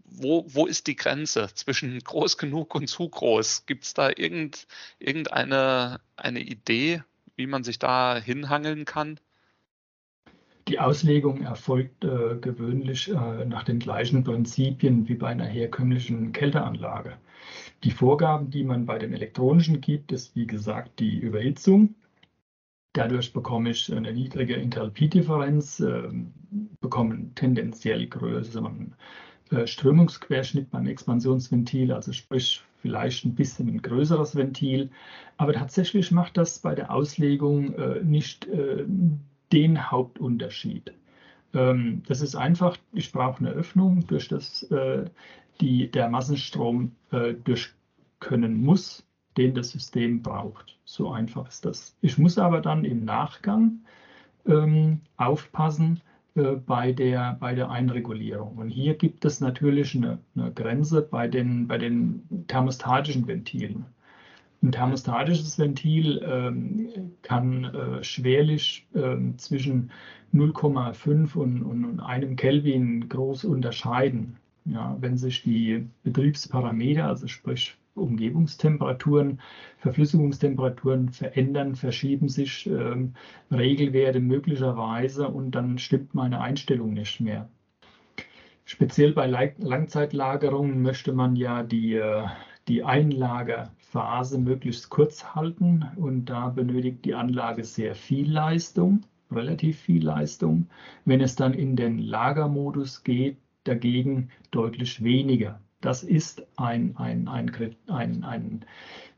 Wo, 0.05 0.45
wo 0.47 0.65
ist 0.67 0.87
die 0.87 0.95
Grenze 0.95 1.49
zwischen 1.55 1.99
groß 2.03 2.37
genug 2.37 2.75
und 2.75 2.87
zu 2.87 3.07
groß? 3.07 3.65
Gibt 3.65 3.85
es 3.85 3.93
da 3.93 4.09
irgend, 4.09 4.67
irgendeine 4.99 6.01
eine 6.15 6.41
Idee, 6.41 7.01
wie 7.35 7.47
man 7.47 7.63
sich 7.63 7.79
da 7.79 8.17
hinhangeln 8.17 8.85
kann? 8.85 9.19
Die 10.67 10.79
Auslegung 10.79 11.41
erfolgt 11.41 12.05
äh, 12.05 12.37
gewöhnlich 12.39 13.09
äh, 13.09 13.45
nach 13.45 13.63
den 13.63 13.79
gleichen 13.79 14.23
Prinzipien 14.23 15.07
wie 15.09 15.15
bei 15.15 15.27
einer 15.27 15.45
herkömmlichen 15.45 16.31
Kälteanlage. 16.31 17.17
Die 17.83 17.91
Vorgaben, 17.91 18.49
die 18.49 18.63
man 18.63 18.85
bei 18.85 18.97
den 18.97 19.13
elektronischen 19.13 19.81
gibt, 19.81 20.13
ist 20.13 20.35
wie 20.35 20.47
gesagt 20.47 20.99
die 20.99 21.19
Überhitzung. 21.19 21.95
Dadurch 22.93 23.33
bekomme 23.33 23.71
ich 23.71 23.91
eine 23.93 24.13
niedrige 24.13 24.55
Enthalpiedifferenz, 24.55 25.81
äh, 25.81 26.09
bekomme 26.79 27.33
tendenziell 27.35 28.07
größeren 28.07 28.95
äh, 29.49 29.67
Strömungsquerschnitt 29.67 30.71
beim 30.71 30.87
Expansionsventil, 30.87 31.91
also 31.91 32.13
sprich 32.13 32.63
vielleicht 32.81 33.25
ein 33.25 33.35
bisschen 33.35 33.67
ein 33.67 33.81
größeres 33.81 34.35
Ventil. 34.35 34.91
Aber 35.37 35.53
tatsächlich 35.53 36.11
macht 36.11 36.37
das 36.37 36.59
bei 36.59 36.75
der 36.75 36.93
Auslegung 36.93 37.73
äh, 37.73 38.01
nicht 38.03 38.45
äh, 38.45 38.85
den 39.53 39.91
Hauptunterschied. 39.91 40.91
Ähm, 41.53 42.01
das 42.07 42.21
ist 42.21 42.35
einfach, 42.35 42.77
ich 42.91 43.11
brauche 43.11 43.39
eine 43.39 43.51
Öffnung, 43.51 44.05
durch 44.07 44.27
das 44.27 44.63
äh, 44.63 45.05
die, 45.61 45.89
der 45.89 46.09
Massenstrom 46.09 46.91
äh, 47.11 47.35
durch 47.35 47.73
können 48.19 48.63
muss, 48.63 49.05
den 49.37 49.53
das 49.53 49.69
System 49.69 50.21
braucht. 50.21 50.77
So 50.85 51.11
einfach 51.11 51.47
ist 51.47 51.65
das. 51.65 51.95
Ich 52.01 52.17
muss 52.17 52.37
aber 52.37 52.61
dann 52.61 52.85
im 52.85 53.05
Nachgang 53.05 53.81
ähm, 54.47 55.01
aufpassen 55.17 56.01
äh, 56.35 56.53
bei, 56.53 56.91
der, 56.91 57.37
bei 57.39 57.53
der 57.53 57.69
Einregulierung. 57.69 58.57
Und 58.57 58.69
hier 58.69 58.95
gibt 58.95 59.25
es 59.25 59.39
natürlich 59.39 59.95
eine, 59.95 60.19
eine 60.35 60.51
Grenze 60.51 61.01
bei 61.01 61.27
den, 61.27 61.67
bei 61.67 61.77
den 61.77 62.45
thermostatischen 62.47 63.27
Ventilen. 63.27 63.85
Ein 64.63 64.71
thermostatisches 64.71 65.59
Ventil 65.59 66.23
ähm, 66.25 67.11
kann 67.21 67.65
äh, 67.65 68.03
schwerlich 68.03 68.87
äh, 68.93 69.17
zwischen 69.35 69.91
0,5 70.33 71.35
und, 71.35 71.63
und, 71.63 71.83
und, 71.83 71.99
einem 71.99 72.37
Kelvin 72.37 73.09
groß 73.09 73.43
unterscheiden. 73.43 74.37
Ja, 74.63 74.95
wenn 75.01 75.17
sich 75.17 75.43
die 75.43 75.85
Betriebsparameter, 76.03 77.05
also 77.05 77.27
sprich 77.27 77.75
Umgebungstemperaturen, 77.95 79.41
Verflüssigungstemperaturen 79.79 81.09
verändern, 81.09 81.75
verschieben 81.75 82.29
sich 82.29 82.65
ähm, 82.65 83.15
Regelwerte 83.51 84.21
möglicherweise 84.21 85.27
und 85.27 85.51
dann 85.51 85.77
stimmt 85.77 86.15
meine 86.15 86.39
Einstellung 86.39 86.93
nicht 86.93 87.19
mehr. 87.19 87.49
Speziell 88.63 89.11
bei 89.11 89.27
Langzeitlagerungen 89.27 90.81
möchte 90.81 91.11
man 91.11 91.35
ja 91.35 91.63
die, 91.63 91.95
äh, 91.95 92.25
die 92.67 92.83
Einlagerphase 92.83 94.37
möglichst 94.37 94.89
kurz 94.89 95.35
halten 95.35 95.85
und 95.95 96.25
da 96.25 96.49
benötigt 96.49 97.05
die 97.05 97.13
Anlage 97.13 97.63
sehr 97.63 97.95
viel 97.95 98.31
Leistung, 98.31 99.01
relativ 99.31 99.79
viel 99.79 100.03
Leistung. 100.03 100.67
Wenn 101.05 101.21
es 101.21 101.35
dann 101.35 101.53
in 101.53 101.75
den 101.75 101.99
Lagermodus 101.99 103.03
geht, 103.03 103.37
dagegen 103.63 104.29
deutlich 104.51 105.03
weniger. 105.03 105.59
Das 105.81 106.03
ist 106.03 106.45
ein, 106.57 106.95
ein, 106.97 107.27
ein, 107.27 107.51
ein, 107.87 108.23
ein 108.23 108.65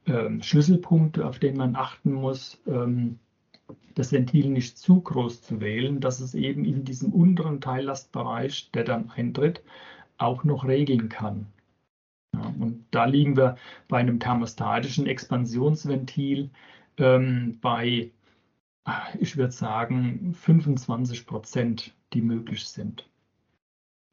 ähm, 0.07 0.41
Schlüsselpunkt, 0.41 1.19
auf 1.19 1.39
den 1.39 1.57
man 1.57 1.75
achten 1.75 2.13
muss. 2.13 2.61
Ähm, 2.67 3.19
das 3.95 4.11
Ventil 4.11 4.49
nicht 4.49 4.77
zu 4.77 4.99
groß 5.01 5.41
zu 5.41 5.61
wählen, 5.61 5.99
dass 6.01 6.19
es 6.19 6.35
eben 6.35 6.65
in 6.65 6.83
diesem 6.83 7.13
unteren 7.13 7.61
Teillastbereich, 7.61 8.71
der 8.73 8.83
dann 8.83 9.09
eintritt, 9.11 9.61
auch 10.17 10.43
noch 10.43 10.65
regeln 10.65 11.09
kann. 11.09 11.47
Ja, 12.35 12.53
und 12.59 12.85
da 12.91 13.05
liegen 13.05 13.37
wir 13.37 13.55
bei 13.87 13.99
einem 13.99 14.19
thermostatischen 14.19 15.07
Expansionsventil 15.07 16.49
ähm, 16.97 17.59
bei, 17.61 18.11
ich 19.19 19.37
würde 19.37 19.51
sagen, 19.51 20.33
25 20.33 21.25
Prozent, 21.25 21.93
die 22.13 22.21
möglich 22.21 22.65
sind. 22.65 23.09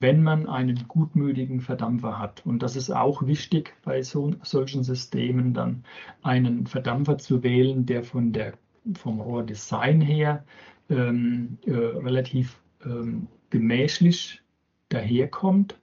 Wenn 0.01 0.23
man 0.23 0.49
einen 0.49 0.89
gutmütigen 0.89 1.61
Verdampfer 1.61 2.19
hat. 2.19 2.45
Und 2.45 2.63
das 2.63 2.75
ist 2.75 2.91
auch 2.91 3.25
wichtig 3.25 3.75
bei 3.85 4.03
so, 4.03 4.33
solchen 4.43 4.83
Systemen, 4.83 5.55
dann 5.55 5.85
einen 6.23 6.67
Verdampfer 6.67 7.19
zu 7.19 7.43
wählen, 7.43 7.87
der 7.87 8.03
von 8.03 8.33
der, 8.33 8.55
vom 8.95 9.21
Rohrdesign 9.21 10.01
her 10.01 10.45
ähm, 10.91 11.59
äh, 11.67 11.73
relativ 11.73 12.61
ähm, 12.85 13.29
gemächlich 13.51 14.43
daherkommt 14.89 15.79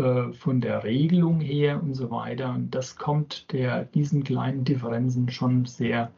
äh, 0.00 0.32
von 0.32 0.62
der 0.62 0.82
Regelung 0.82 1.40
her 1.40 1.82
und 1.82 1.94
so 1.94 2.10
weiter. 2.10 2.54
Und 2.54 2.74
das 2.74 2.96
kommt 2.96 3.52
der, 3.52 3.84
diesen 3.84 4.24
kleinen 4.24 4.64
Differenzen 4.64 5.28
schon 5.28 5.66
sehr 5.66 6.10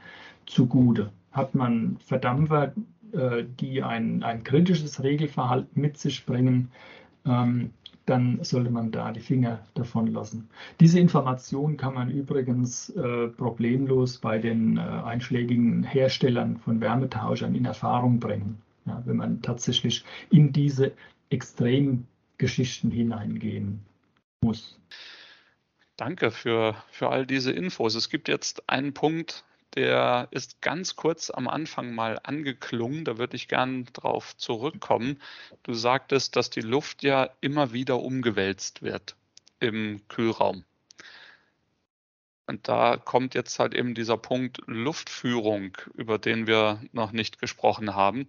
zugute. 0.46 1.10
Hat 1.32 1.54
man 1.56 1.96
Verdampfer, 1.98 2.72
äh, 3.12 3.44
die 3.58 3.82
ein, 3.82 4.22
ein 4.22 4.44
kritisches 4.44 5.02
Regelverhalten 5.02 5.82
mit 5.82 5.98
sich 5.98 6.24
bringen, 6.24 6.70
ähm, 7.26 7.70
dann 8.06 8.38
sollte 8.42 8.70
man 8.70 8.92
da 8.92 9.10
die 9.10 9.20
Finger 9.20 9.60
davon 9.74 10.08
lassen. 10.08 10.48
Diese 10.78 11.00
Information 11.00 11.76
kann 11.76 11.94
man 11.94 12.10
übrigens 12.10 12.90
äh, 12.90 13.28
problemlos 13.28 14.18
bei 14.18 14.38
den 14.38 14.78
einschlägigen 14.78 15.82
Herstellern 15.82 16.56
von 16.56 16.80
Wärmetauschern 16.80 17.54
in 17.54 17.64
Erfahrung 17.64 18.20
bringen. 18.20 18.58
Ja, 18.86 19.02
wenn 19.06 19.16
man 19.16 19.42
tatsächlich 19.42 20.04
in 20.30 20.52
diese 20.52 20.92
extrem 21.30 22.06
Geschichten 22.42 22.90
hineingehen 22.90 23.86
muss. 24.40 24.76
Danke 25.94 26.32
für, 26.32 26.74
für 26.90 27.08
all 27.08 27.24
diese 27.24 27.52
Infos. 27.52 27.94
Es 27.94 28.10
gibt 28.10 28.26
jetzt 28.26 28.68
einen 28.68 28.94
Punkt, 28.94 29.44
der 29.76 30.26
ist 30.32 30.60
ganz 30.60 30.96
kurz 30.96 31.30
am 31.30 31.46
Anfang 31.46 31.94
mal 31.94 32.18
angeklungen. 32.24 33.04
Da 33.04 33.16
würde 33.16 33.36
ich 33.36 33.46
gern 33.46 33.84
drauf 33.92 34.36
zurückkommen. 34.36 35.20
Du 35.62 35.72
sagtest, 35.72 36.34
dass 36.34 36.50
die 36.50 36.62
Luft 36.62 37.04
ja 37.04 37.30
immer 37.40 37.72
wieder 37.72 38.00
umgewälzt 38.00 38.82
wird 38.82 39.14
im 39.60 40.00
Kühlraum. 40.08 40.64
Und 42.48 42.66
da 42.66 42.96
kommt 42.96 43.36
jetzt 43.36 43.60
halt 43.60 43.72
eben 43.72 43.94
dieser 43.94 44.16
Punkt 44.16 44.58
Luftführung, 44.66 45.78
über 45.94 46.18
den 46.18 46.48
wir 46.48 46.82
noch 46.90 47.12
nicht 47.12 47.38
gesprochen 47.38 47.94
haben 47.94 48.26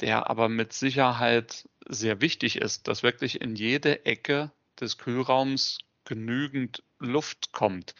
der 0.00 0.28
aber 0.30 0.48
mit 0.48 0.72
Sicherheit 0.72 1.68
sehr 1.86 2.20
wichtig 2.20 2.56
ist, 2.56 2.88
dass 2.88 3.02
wirklich 3.02 3.40
in 3.40 3.56
jede 3.56 4.04
Ecke 4.06 4.50
des 4.80 4.98
Kühlraums 4.98 5.78
genügend 6.04 6.82
Luft 6.98 7.52
kommt. 7.52 7.94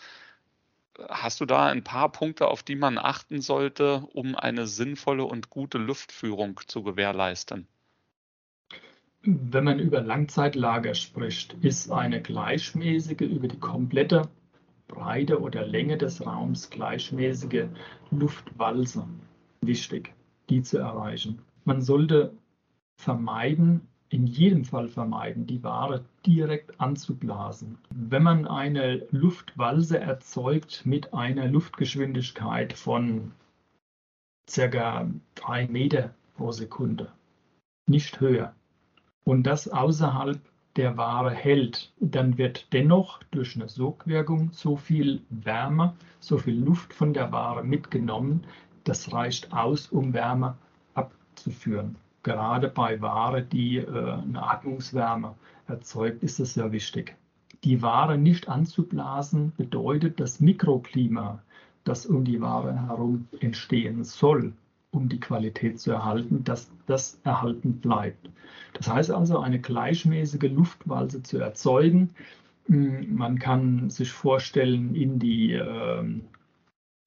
Hast 1.09 1.41
du 1.41 1.47
da 1.47 1.67
ein 1.67 1.83
paar 1.83 2.11
Punkte, 2.13 2.49
auf 2.49 2.63
die 2.63 2.77
man 2.77 2.99
achten 2.99 3.41
sollte, 3.41 4.07
um 4.13 4.37
eine 4.37 4.67
sinnvolle 4.67 5.25
und 5.25 5.51
gute 5.51 5.79
Luftführung 5.79 6.61
zu 6.67 6.83
gewährleisten? 6.83 7.67
Wenn 9.23 9.65
man 9.65 9.79
über 9.79 10.03
Langzeitlager 10.03 10.95
spricht, 10.95 11.55
ist 11.63 11.91
eine 11.91 12.21
gleichmäßige, 12.21 13.23
über 13.23 13.49
die 13.49 13.59
komplette 13.59 14.29
Breite 14.87 15.41
oder 15.41 15.67
Länge 15.67 15.97
des 15.97 16.25
Raums 16.25 16.69
gleichmäßige 16.69 17.65
Luftwalze 18.11 19.09
wichtig, 19.63 20.13
die 20.51 20.62
zu 20.62 20.79
erreichen. 20.79 21.40
Man 21.64 21.81
sollte 21.81 22.37
vermeiden, 22.96 23.88
in 24.11 24.27
jedem 24.27 24.64
Fall 24.64 24.88
vermeiden, 24.88 25.46
die 25.46 25.62
Ware 25.62 26.05
direkt 26.27 26.79
anzublasen. 26.79 27.79
Wenn 27.90 28.22
man 28.22 28.46
eine 28.46 29.07
Luftwalze 29.11 29.98
erzeugt 29.98 30.85
mit 30.85 31.14
einer 31.14 31.48
Luftgeschwindigkeit 31.48 32.74
von 32.74 33.33
circa 34.48 35.11
drei 35.35 35.66
Meter 35.66 36.14
pro 36.37 36.53
Sekunde, 36.53 37.11
nicht 37.87 38.20
höher, 38.20 38.55
und 39.24 39.44
das 39.44 39.68
außerhalb 39.68 40.38
der 40.77 40.96
Ware 40.96 41.31
hält, 41.31 41.92
dann 41.98 42.37
wird 42.37 42.72
dennoch 42.72 43.22
durch 43.31 43.57
eine 43.57 43.68
Sogwirkung 43.68 44.50
so 44.53 44.77
viel 44.77 45.22
Wärme, 45.31 45.94
so 46.20 46.37
viel 46.37 46.62
Luft 46.62 46.92
von 46.92 47.14
der 47.14 47.33
Ware 47.33 47.64
mitgenommen, 47.64 48.44
das 48.85 49.12
reicht 49.12 49.53
aus, 49.53 49.88
um 49.88 50.12
Wärme 50.12 50.57
abzuführen. 51.44 51.96
Gerade 52.22 52.68
bei 52.68 53.00
Ware, 53.00 53.42
die 53.42 53.76
äh, 53.76 53.88
eine 53.88 54.42
Atmungswärme 54.42 55.35
erzeugt, 55.68 56.22
ist 56.22 56.40
es 56.40 56.54
sehr 56.54 56.72
wichtig. 56.72 57.16
Die 57.64 57.83
Ware 57.83 58.16
nicht 58.18 58.48
anzublasen 58.48 59.52
bedeutet 59.57 60.20
das 60.20 60.40
Mikroklima, 60.40 61.42
das 61.85 62.07
um 62.07 62.24
die 62.24 62.40
Ware 62.40 62.88
herum 62.88 63.28
entstehen 63.40 64.04
soll, 64.04 64.52
um 64.90 65.09
die 65.09 65.20
Qualität 65.20 65.80
zu 65.80 65.92
erhalten, 65.92 66.44
dass 66.44 66.70
das 66.87 67.20
erhalten 67.24 67.74
bleibt. 67.74 68.30
Das 68.72 68.88
heißt 68.88 69.11
also, 69.11 69.38
eine 69.38 69.61
gleichmäßige 69.61 70.50
Luftwalze 70.50 71.22
zu 71.22 71.38
erzeugen. 71.38 72.11
Hm, 72.66 73.14
man 73.14 73.38
kann 73.38 73.90
sich 73.90 74.11
vorstellen, 74.11 74.94
in 74.94 75.18
die 75.18 75.52
ähm, 75.52 76.22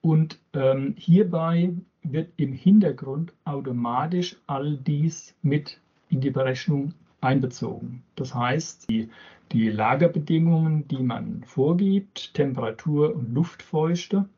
Und 0.02 0.38
ähm, 0.52 0.94
hierbei 0.96 1.72
wird 2.02 2.30
im 2.36 2.52
Hintergrund 2.52 3.32
automatisch 3.44 4.36
all 4.46 4.76
dies 4.76 5.34
mit 5.42 5.80
in 6.10 6.20
die 6.20 6.30
Berechnung 6.30 6.94
einbezogen. 7.20 8.02
Das 8.16 8.34
heißt, 8.34 8.88
die, 8.88 9.10
die 9.52 9.68
Lagerbedingungen, 9.70 10.86
die 10.88 11.02
man 11.02 11.42
vorgibt, 11.44 12.34
Temperatur 12.34 13.14
und 13.14 13.34
Luftfeuchte, 13.34 14.28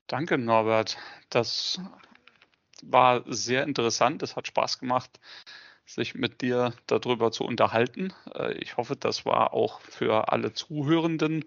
Danke, 0.07 0.39
Norbert. 0.39 0.97
Das 1.29 1.79
war 2.81 3.23
sehr 3.27 3.63
interessant. 3.63 4.23
Es 4.23 4.35
hat 4.35 4.47
Spaß 4.47 4.79
gemacht, 4.79 5.19
sich 5.85 6.15
mit 6.15 6.41
dir 6.41 6.73
darüber 6.87 7.31
zu 7.31 7.43
unterhalten. 7.43 8.11
Äh, 8.33 8.53
ich 8.53 8.77
hoffe, 8.77 8.95
das 8.95 9.25
war 9.25 9.53
auch 9.53 9.81
für 9.81 10.31
alle 10.31 10.53
Zuhörenden 10.53 11.45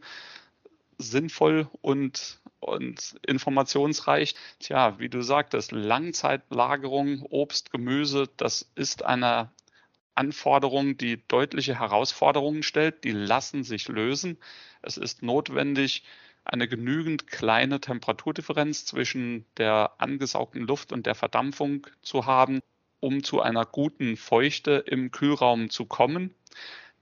sinnvoll 0.98 1.68
und, 1.80 2.40
und 2.62 3.16
informationsreich. 3.26 4.34
Tja, 4.60 4.98
wie 4.98 5.08
du 5.08 5.22
sagtest, 5.22 5.72
Langzeitlagerung, 5.72 7.22
Obst, 7.22 7.72
Gemüse, 7.72 8.28
das 8.36 8.70
ist 8.74 9.04
eine 9.04 9.50
Anforderung, 10.14 10.96
die 10.96 11.26
deutliche 11.26 11.78
Herausforderungen 11.78 12.62
stellt. 12.62 13.04
Die 13.04 13.12
lassen 13.12 13.64
sich 13.64 13.88
lösen. 13.88 14.38
Es 14.82 14.96
ist 14.96 15.22
notwendig, 15.22 16.04
eine 16.44 16.68
genügend 16.68 17.26
kleine 17.28 17.80
Temperaturdifferenz 17.80 18.84
zwischen 18.84 19.46
der 19.56 19.92
angesaugten 19.98 20.62
Luft 20.62 20.92
und 20.92 21.06
der 21.06 21.14
Verdampfung 21.14 21.86
zu 22.02 22.26
haben, 22.26 22.60
um 23.00 23.22
zu 23.24 23.40
einer 23.40 23.64
guten 23.64 24.16
Feuchte 24.16 24.84
im 24.86 25.10
Kühlraum 25.10 25.70
zu 25.70 25.86
kommen. 25.86 26.34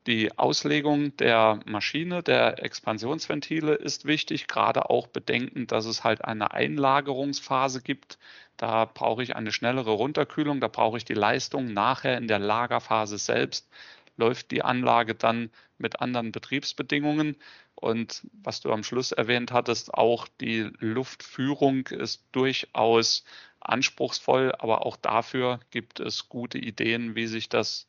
Die 0.06 0.38
Auslegung 0.38 1.16
der 1.18 1.60
Maschine, 1.66 2.22
der 2.22 2.62
Expansionsventile 2.64 3.74
ist 3.74 4.06
wichtig, 4.06 4.46
gerade 4.46 4.88
auch 4.88 5.06
bedenken, 5.06 5.66
dass 5.66 5.84
es 5.84 6.04
halt 6.04 6.24
eine 6.24 6.52
Einlagerungsphase 6.52 7.82
gibt. 7.82 8.18
Da 8.56 8.86
brauche 8.86 9.22
ich 9.22 9.36
eine 9.36 9.52
schnellere 9.52 9.90
Runterkühlung, 9.90 10.60
da 10.60 10.68
brauche 10.68 10.96
ich 10.96 11.04
die 11.04 11.14
Leistung. 11.14 11.72
Nachher 11.72 12.16
in 12.16 12.28
der 12.28 12.38
Lagerphase 12.38 13.18
selbst 13.18 13.68
läuft 14.16 14.50
die 14.50 14.62
Anlage 14.62 15.14
dann 15.14 15.50
mit 15.76 16.00
anderen 16.00 16.32
Betriebsbedingungen. 16.32 17.36
Und 17.74 18.26
was 18.32 18.60
du 18.60 18.72
am 18.72 18.84
Schluss 18.84 19.12
erwähnt 19.12 19.52
hattest, 19.52 19.92
auch 19.92 20.28
die 20.40 20.70
Luftführung 20.78 21.86
ist 21.88 22.24
durchaus 22.32 23.24
anspruchsvoll, 23.60 24.54
aber 24.58 24.86
auch 24.86 24.96
dafür 24.96 25.60
gibt 25.70 26.00
es 26.00 26.28
gute 26.28 26.58
Ideen, 26.58 27.14
wie 27.14 27.26
sich 27.26 27.48
das 27.50 27.86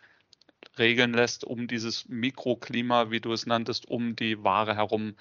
regeln 0.82 1.14
lässt, 1.14 1.46
um 1.46 1.68
dieses 1.68 2.10
Mikroklima, 2.10 3.12
wie 3.12 3.22
du 3.22 3.32
es 3.32 3.46
nanntest, 3.46 3.88
um 3.88 4.16
die 4.18 4.44
Ware 4.44 4.76
herum 4.76 5.16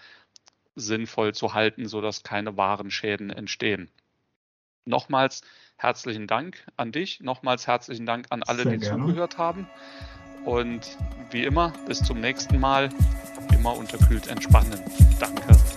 sinnvoll 0.75 1.35
zu 1.35 1.55
halten, 1.55 1.87
sodass 1.87 2.25
keine 2.25 2.57
Warenschäden 2.57 3.31
entstehen. 3.31 3.91
Nochmals 4.85 5.43
herzlichen 5.77 6.27
Dank 6.27 6.67
an 6.77 6.91
dich, 6.91 7.21
nochmals 7.21 7.67
herzlichen 7.67 8.07
Dank 8.07 8.27
an 8.31 8.43
alle, 8.43 8.65
Sehr 8.65 8.73
die 8.73 8.79
gerne. 8.79 9.05
zugehört 9.05 9.39
haben. 9.39 9.69
Und 10.45 10.97
wie 11.31 11.45
immer, 11.45 11.73
bis 11.87 12.03
zum 12.03 12.21
nächsten 12.21 12.59
Mal, 12.59 12.89
immer 13.53 13.77
unterkühlt 13.77 14.27
entspannen. 14.27 14.81
Danke. 15.21 15.70